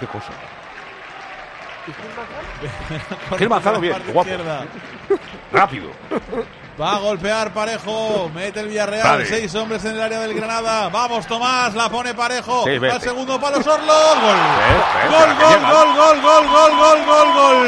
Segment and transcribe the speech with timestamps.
[0.00, 0.32] Qué cosa.
[3.36, 4.28] Qué Manzano bien, guapo.
[4.30, 4.64] izquierda.
[5.52, 5.90] Rápido.
[6.80, 9.26] Va a golpear Parejo, mete el Villarreal, Vale.
[9.26, 10.88] seis hombres en el área del Granada.
[10.88, 12.64] Vamos Tomás, la pone Parejo.
[12.64, 14.36] Sí, al segundo palo Sorlo, gol.
[15.10, 17.34] Gol, gol, gol, gol, gol, gol, gol, gol.
[17.34, 17.59] Gol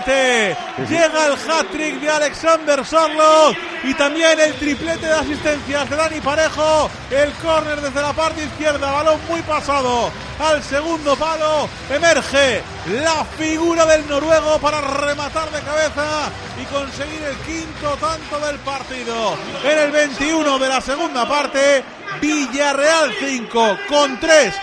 [0.00, 0.56] triplete.
[0.88, 3.56] Llega el hat-trick de Alexander Sorloth.
[3.84, 6.90] Y también el triplete de asistencias de Dani Parejo.
[7.10, 8.90] El córner desde la parte izquierda.
[8.90, 10.10] Balón muy pasado.
[10.38, 12.62] Al segundo palo emerge
[13.02, 16.28] la figura del noruego para rematar de cabeza
[16.60, 19.36] y conseguir el quinto tanto del partido.
[19.62, 21.84] En el 21 de la segunda parte,
[22.20, 24.54] Villarreal 5 con 3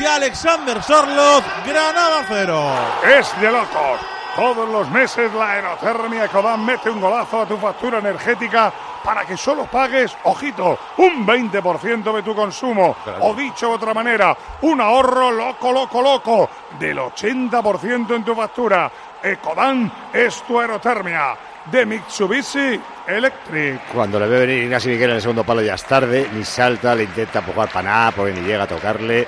[0.00, 2.72] de Alexander Sorloth, Granada 0.
[3.16, 4.19] Es de locos.
[4.36, 8.72] Todos los meses la aerotermia Ecodan mete un golazo a tu factura energética
[9.04, 12.96] para que solo pagues, ojito, un 20% de tu consumo.
[13.20, 18.90] O dicho de otra manera, un ahorro loco, loco, loco del 80% en tu factura.
[19.22, 23.88] Ecodan es tu aerotermia de Mitsubishi Electric.
[23.92, 26.94] Cuando le ve venir Ignacio Miguel en el segundo palo ya es tarde, ni salta,
[26.94, 29.26] le intenta empujar para nada porque ni llega a tocarle.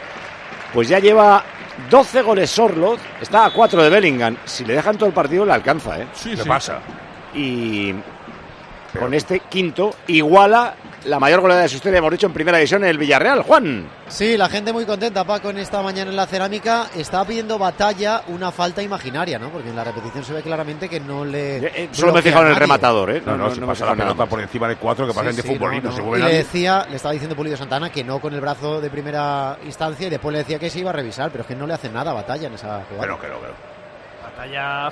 [0.72, 1.44] Pues ya lleva
[1.90, 4.36] 12 goles Sorloth, está a 4 de Bellingham.
[4.44, 6.06] Si le dejan todo el partido le alcanza, ¿eh?
[6.12, 6.48] Sí, ¿Qué sí.
[6.48, 6.80] pasa?
[7.34, 7.94] Y
[8.98, 12.82] con este quinto iguala la mayor goleada de su historia, hemos dicho, en primera división
[12.84, 13.42] en el Villarreal.
[13.42, 13.88] Juan.
[14.08, 16.86] Sí, la gente muy contenta, Paco, en esta mañana en la cerámica.
[16.96, 19.48] Estaba pidiendo batalla una falta imaginaria, ¿no?
[19.48, 21.58] Porque en la repetición se ve claramente que no le.
[21.58, 23.22] Eh, eh, solo me he fijado en el rematador, ¿eh?
[23.24, 25.92] No, no, pasa la pelota por encima de cuatro que pasan Sí, de sí, no,
[25.92, 26.04] se no.
[26.04, 28.90] mueve Y le decía, le estaba diciendo Pulido Santana que no con el brazo de
[28.90, 31.66] primera instancia y después le decía que se iba a revisar, pero es que no
[31.66, 33.00] le hacen nada batalla en esa jugada.
[33.00, 33.54] Pero, pero, pero.
[34.22, 34.90] Batalla.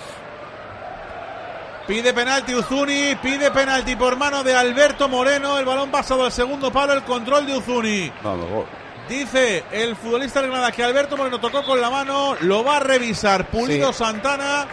[1.90, 5.58] Pide penalti Uzuni, pide penalti por mano de Alberto Moreno.
[5.58, 8.12] El balón pasado al segundo palo, el control de Uzuni.
[8.22, 8.66] No, no, gol.
[9.08, 12.78] Dice el futbolista del Granada que Alberto Moreno tocó con la mano, lo va a
[12.78, 13.98] revisar Pulido Sí.
[14.04, 14.68] Santana.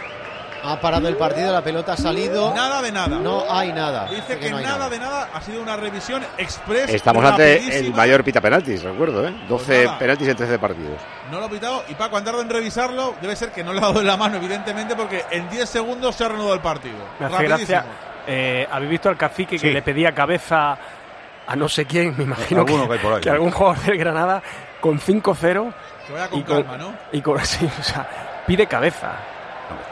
[0.64, 2.52] Ha parado el partido, la pelota ha salido.
[2.54, 3.18] Nada de nada.
[3.18, 4.06] No hay nada.
[4.08, 6.90] Dice que, no hay nada, de nada, ha sido una revisión express.
[6.90, 9.34] Estamos ante el mayor pita penaltis, recuerdo, ¿eh?
[9.48, 9.98] 12 Pues nada.
[9.98, 10.98] penaltis en 13 partidos.
[11.30, 13.14] No lo ha pitado y Paco han tardado en revisarlo.
[13.22, 16.14] Debe ser que no le ha dado en la mano, evidentemente, porque en 10 segundos
[16.16, 16.96] se ha reanudado el partido.
[17.20, 17.68] Me hace Rapidísimo.
[17.78, 17.84] gracia.
[18.26, 19.66] eh, ¿Habéis visto al cacique Sí.
[19.68, 20.76] que le pedía cabeza
[21.46, 22.14] a no sé quién?
[22.18, 23.20] Me imagino que, Alguno que hay por ahí.
[23.20, 24.42] que algún jugador del Granada
[24.80, 25.72] con 5-0
[26.06, 26.92] Que vaya con y con, calma, ¿no?
[27.12, 28.06] y con sí, o sea,
[28.46, 29.12] pide cabeza.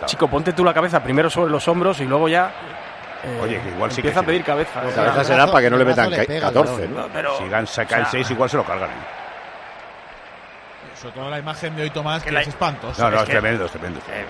[0.07, 2.51] Chico, ponte tú la cabeza primero sobre los hombros y luego ya.
[3.25, 4.81] eh, Oye, que igual sí que empieza a pedir cabeza.
[4.81, 6.73] Pues o sea, cabeza será para que no le metan le ca- pega al 14,
[6.87, 6.97] balón.
[6.97, 7.09] ¿no?
[7.13, 8.91] pero, Si gan- saca o el sea, 6, igual se lo cargan.
[8.91, 8.93] ¿eh?
[11.01, 13.03] Sobre todo la imagen de hoy, Tomás, que, Que la- es espantosa.
[13.03, 14.01] No, no, es es que- tremendo, es tremendo.
[14.11, 14.25] Eh,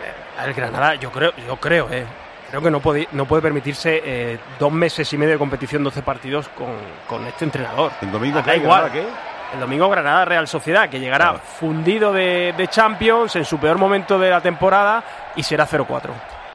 [0.45, 2.05] el Granada, yo creo, yo creo, eh,
[2.51, 6.03] creo que no puede, no puede permitirse eh, dos meses y medio de competición, 12
[6.03, 6.69] partidos con,
[7.07, 7.93] con este entrenador.
[8.03, 8.91] El domingo que hay, igual.
[8.91, 9.36] Granada, ¿qué?
[9.53, 14.19] El domingo Granada Real Sociedad, que llegará fundido de, de Champions en su peor momento
[14.19, 15.03] de la temporada
[15.37, 16.36] y será 0-4.